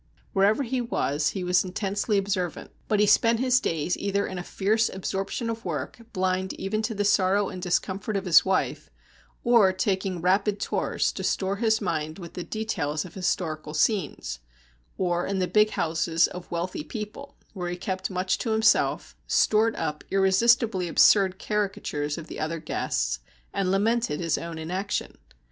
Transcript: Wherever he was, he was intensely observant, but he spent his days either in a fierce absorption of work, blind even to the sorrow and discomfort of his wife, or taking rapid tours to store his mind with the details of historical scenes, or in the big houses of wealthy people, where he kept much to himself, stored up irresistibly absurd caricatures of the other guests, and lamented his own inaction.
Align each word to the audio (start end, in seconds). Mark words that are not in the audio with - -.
Wherever 0.33 0.63
he 0.63 0.81
was, 0.81 1.29
he 1.29 1.43
was 1.43 1.63
intensely 1.63 2.17
observant, 2.17 2.71
but 2.87 2.99
he 2.99 3.05
spent 3.05 3.39
his 3.39 3.59
days 3.59 3.95
either 3.95 4.25
in 4.25 4.39
a 4.39 4.43
fierce 4.43 4.89
absorption 4.89 5.47
of 5.47 5.63
work, 5.63 5.99
blind 6.11 6.53
even 6.53 6.81
to 6.81 6.95
the 6.95 7.05
sorrow 7.05 7.49
and 7.49 7.61
discomfort 7.61 8.17
of 8.17 8.25
his 8.25 8.43
wife, 8.43 8.89
or 9.43 9.71
taking 9.71 10.19
rapid 10.19 10.59
tours 10.59 11.11
to 11.11 11.23
store 11.23 11.57
his 11.57 11.81
mind 11.81 12.17
with 12.17 12.33
the 12.33 12.43
details 12.43 13.05
of 13.05 13.13
historical 13.13 13.75
scenes, 13.75 14.39
or 14.97 15.27
in 15.27 15.37
the 15.37 15.45
big 15.45 15.69
houses 15.69 16.25
of 16.25 16.49
wealthy 16.49 16.83
people, 16.83 17.35
where 17.53 17.69
he 17.69 17.77
kept 17.77 18.09
much 18.09 18.39
to 18.39 18.49
himself, 18.49 19.15
stored 19.27 19.75
up 19.75 20.03
irresistibly 20.09 20.87
absurd 20.87 21.37
caricatures 21.37 22.17
of 22.17 22.25
the 22.25 22.39
other 22.39 22.57
guests, 22.59 23.19
and 23.53 23.69
lamented 23.69 24.19
his 24.19 24.39
own 24.39 24.57
inaction. 24.57 25.19